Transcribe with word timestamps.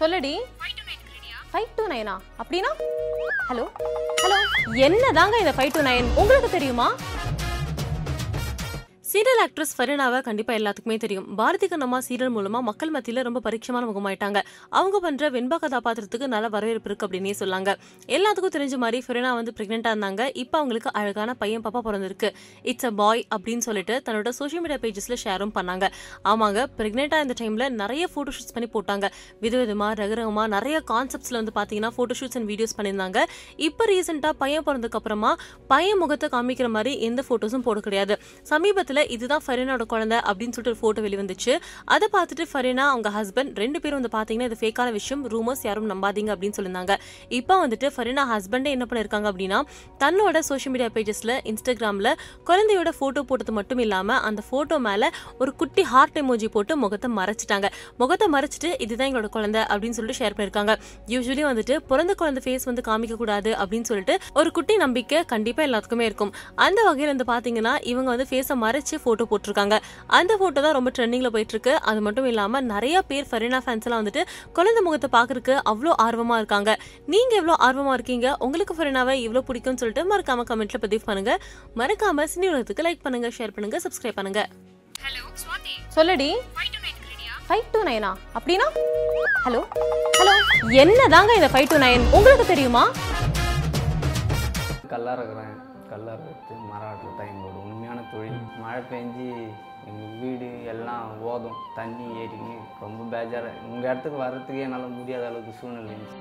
சொல்லடி. 0.00 0.34
Five 1.52 1.72
two 1.76 1.84
நைனா 1.92 2.14
அப்படின்னா? 2.42 2.70
Hello 3.48 3.64
hello 4.22 4.38
என்னதாங்க 4.86 5.36
இந்த 5.42 5.52
ஃபைவ் 5.56 5.74
டூ 5.76 5.82
நைன் 5.88 6.06
உங்களுக்கு 6.22 6.48
தெரியுமா? 6.56 6.86
சீரியல் 9.14 9.40
ஆக்ட்ரஸ் 9.42 9.72
ஃபரினாவை 9.78 10.18
கண்டிப்பாக 10.26 10.58
எல்லாத்துக்குமே 10.58 10.94
தெரியும். 11.02 11.26
பாரதி 11.38 11.66
கண்ணம்மா 11.72 11.98
சீரியல் 12.06 12.32
மூலமாக 12.36 12.62
மக்கள் 12.68 12.90
மத்தியில் 12.94 13.20
ரொம்ப 13.26 13.40
பரிச்சயமான 13.44 13.82
முகமாயிட்டாங்க. 13.90 14.38
அவங்க 14.78 14.96
பண்ணுற 15.04 15.28
வெண்பா 15.34 15.56
கதாபாத்திரத்துக்கு 15.64 16.26
நல்ல 16.32 16.46
வரவேற்பு 16.54 16.88
இருக்கு 16.90 17.04
அப்படின்னே 17.06 17.34
சொல்லாங்க. 17.40 17.72
எல்லாத்துக்கும் 18.16 18.54
தெரிஞ்ச 18.56 18.76
மாதிரி 18.84 19.00
ஃபரினா 19.04 19.30
வந்து 19.40 19.52
பிரெக்னெண்டா 19.58 19.90
இருந்தாங்க. 19.94 20.24
இப்போ 20.42 20.56
அவங்களுக்கு 20.60 20.90
அழகான 21.00 21.36
பையன் 21.42 21.62
பாப்பா 21.66 21.82
பிறந்திருக்கு. 21.88 22.30
இட்ஸ் 22.72 22.88
அ 22.90 22.92
பாய் 23.02 23.22
அப்படின்னு 23.36 23.64
சொல்லிட்டு 23.68 23.96
தன்னோட 24.08 24.32
சோஷியல் 24.40 24.64
மீடியா 24.64 24.78
பேஜஸில் 24.86 25.16
ஷேரும் 25.24 25.54
பண்ணாங்க. 25.58 25.90
ஆமாங்க 26.32 26.64
ப்ரெக்னெண்ட்டாக 26.80 27.26
இந்த 27.26 27.36
டைமில் 27.42 27.66
நிறைய 27.82 28.08
ஃபோட்டோ 28.14 28.34
ஷூட்ஸ் 28.38 28.56
பண்ணி 28.56 28.70
போட்டாங்க. 28.74 29.12
விதவிதமாக 29.46 29.92
ரகரகமாக 30.02 30.48
நிறைய 30.56 30.82
கான்செப்ட்ஸ்ல 30.92 31.40
வந்து 31.42 31.56
பார்த்தீங்கன்னா 31.60 31.92
ஃபோட்டோ 31.98 32.18
ஷூட்ஸ் 32.22 32.38
அண்ட் 32.40 32.50
வீடியோஸ் 32.54 32.76
பண்ணியிருந்தாங்க. 32.80 33.20
இப்போ 33.68 33.88
ரீசெண்டாக 33.92 34.34
பையன் 34.42 34.66
பிறந்ததுக்கு 34.70 35.00
அப்புறமா 35.02 35.32
பையன் 35.74 36.02
முகத்தை 36.04 36.28
காமிக்கிற 36.36 36.70
மாதிரி 36.78 36.94
எந்த 37.10 37.20
ஃபோட்டோஸும் 37.28 37.66
போட 37.70 37.78
கிடையாது. 37.88 38.16
சமீபத்தில் 38.52 39.02
இதுதான் 39.16 39.42
ஃபரீனாவோட 39.46 39.86
குழந்தை 39.92 40.18
அப்படின்னு 40.28 40.54
சொல்லிட்டு 40.56 40.72
ஒரு 40.74 40.80
போட்டோ 40.82 41.02
வெளிவந்துச்சு. 41.06 41.54
அதை 41.94 42.06
பார்த்துட்டு 42.16 42.44
ஃபரீனா 42.52 42.84
அவங்க 42.92 43.10
ஹஸ்பண்ட் 43.18 43.52
ரெண்டு 43.62 43.80
பேரும் 43.82 43.98
வந்து 44.00 44.12
பார்த்தீங்கன்னா 44.16 44.48
இது 44.50 44.58
ஃபேக்கான 44.62 44.92
விஷயம் 44.98 45.22
ரூமர்ஸ் 45.34 45.64
யாரும் 45.68 45.88
நம்பாதீங்க 45.92 46.30
அப்படின்னு 46.34 46.56
சொல்லியிருந்தாங்க. 46.58 46.96
இப்போ 47.38 47.54
வந்துட்டு 47.64 47.88
ஃபரினா 47.96 48.24
ஹஸ்பண்டே 48.32 48.72
என்ன 48.76 48.86
பண்ணிருக்காங்க 48.90 49.28
அப்படின்னா 49.32 49.60
தன்னோட 50.04 50.38
சோஷியல் 50.50 50.74
மீடியா 50.74 50.90
பேஜஸில் 50.96 51.34
இன்ஸ்டாகிராமில் 51.52 52.10
குழந்தையோட 52.50 52.92
ஃபோட்டோ 52.98 53.22
போட்டது 53.30 53.54
மட்டும் 53.58 53.82
இல்லாமல் 53.86 54.20
அந்த 54.30 54.42
ஃபோட்டோ 54.48 54.78
மேலே 54.88 55.10
ஒரு 55.42 55.52
குட்டி 55.62 55.84
ஹார்ட் 55.92 56.18
எமோஜி 56.22 56.48
போட்டு 56.56 56.72
முகத்தை 56.84 57.10
மறைச்சிட்டாங்க. 57.20 57.66
முகத்தை 58.02 58.28
மறைச்சிட்டு 58.36 58.70
இதுதான் 58.84 59.08
எங்களோட 59.10 59.30
குழந்தை 59.36 59.60
அப்படின்னு 59.72 59.96
சொல்லிட்டு 59.98 60.20
ஷேர் 60.20 60.34
பண்ணியிருக்காங்க 60.36 60.72
யூஸ்வலி 61.12 61.44
வந்துட்டு 61.50 61.76
பிறந்த 61.90 62.12
குழந்தை 62.20 62.42
ஃபேஸ் 62.44 62.66
வந்து 62.70 62.82
காமிக்கக்கூடாது 62.90 63.50
அப்படின்னு 63.62 63.88
சொல்லிட்டு 63.90 64.16
ஒரு 64.40 64.50
குட்டி 64.56 64.76
நம்பிக்கை 64.84 65.18
கண்டிப்பாக 65.32 65.68
எல்லாத்துக்குமே 65.68 66.06
இருக்கும். 66.10 66.32
அந்த 66.66 66.80
வகையில் 66.88 67.10
வந்து 67.12 67.26
பார்த்தீங்கன்னா 67.32 67.74
இவங்க 67.92 68.08
வந்து 68.14 68.26
ஃபேஸை 68.30 68.56
மறைச்சு 68.64 68.93
போட்டோ 69.04 69.24
போட்டிருக்காங்க. 69.30 69.76
அந்த 70.18 70.32
போட்டோ 70.40 70.60
தான் 70.66 70.76
ரொம்ப 70.78 70.90
ட்ரெண்டிங்ல 70.96 71.30
போயிட்டு 71.34 71.54
இருக்கு 71.56 71.72
அது 71.90 72.00
மட்டும் 72.06 72.28
இல்லாம 72.32 72.60
நிறைய 72.72 73.02
பேர் 73.10 73.28
ஃபரினா 73.30 73.60
ஃபேன்ஸ் 73.64 73.86
எல்லாம் 73.88 74.02
வந்துட்டு 74.02 74.24
குழந்தை 74.58 74.82
முகத்தை 74.86 75.10
பாக்குறதுக்கு 75.16 75.56
அவ்வளோ 75.72 75.94
ஆர்வமா 76.06 76.38
இருக்காங்க. 76.42 76.70
நீங்க 77.14 77.32
எவ்வளவு 77.40 77.58
ஆர்வமா 77.68 77.94
இருக்கீங்க? 77.98 78.28
உங்களுக்கு 78.46 78.76
ஃபரினாவை 78.78 79.16
இவ்வளவு 79.26 79.46
பிடிக்கும்னு 79.50 79.82
சொல்லிட்டு 79.82 80.04
மறக்காம 80.12 80.46
கமெண்ட்ல 80.52 80.80
பதிவு 80.86 81.04
பண்ணுங்க. 81.10 81.34
மறக்காம 81.82 82.26
சினி 82.34 82.48
உலகத்துக்கு 82.52 82.86
லைக் 82.88 83.04
பண்ணுங்க 83.06 83.30
ஷேர் 83.38 83.54
பண்ணுங்க 83.58 83.80
சப்ஸ்கிரைப் 83.86 84.18
பண்ணுங்க. 84.20 84.42
ஹலோ 85.06 85.24
ஸ்வாதி 85.42 85.74
சொல்லடி. 85.98 86.30
ஃபைவ் 87.48 87.64
டூ 87.72 87.80
நைன் 87.88 88.04
அப்படின்னா? 88.36 88.66
ஹலோ 89.44 89.60
ஹலோ 90.18 90.34
என்னதாங்க 90.82 91.32
இந்த 91.38 91.48
ஃபைவ் 91.54 91.68
டூ 91.72 91.78
நைன் 91.82 92.04
உங்களுக்கு 92.18 92.44
தெரியுமா? 92.52 92.84
கல்லாறுக்கிறேன் 94.92 95.53
கல்லாறுறது 95.90 96.54
மரம் 96.70 96.88
ஆட்டுறது 96.90 97.16
தான் 97.18 97.30
எங்களோட 97.32 97.56
உண்மையான 97.64 98.04
தொழில். 98.12 98.40
மழை 98.62 98.80
பெஞ்சு 98.92 99.28
எங்கள் 99.88 100.14
வீடு 100.22 100.48
எல்லாம் 100.72 101.08
ஓதும். 101.30 101.58
தண்ணி 101.78 102.06
ஏறிங்க 102.22 102.52
ரொம்ப 102.84 103.00
பேஜாராக 103.14 103.64
உங்கள் 103.72 103.90
இடத்துக்கு 103.90 104.22
வர்றதுக்கே 104.24 104.64
என்னால் 104.66 104.96
முடியாத 105.00 105.26
அளவுக்கு 105.30 105.58
சூழ்நிலை 105.60 105.90
இருந்துச்சு. 105.94 106.20